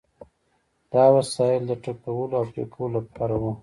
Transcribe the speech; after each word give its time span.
دا 0.93 1.05
وسایل 1.15 1.61
د 1.67 1.71
ټکولو 1.85 2.33
او 2.39 2.45
پرې 2.51 2.63
کولو 2.73 2.97
لپاره 3.05 3.35
وو. 3.41 3.51